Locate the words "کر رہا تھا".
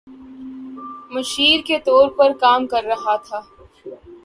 2.67-3.41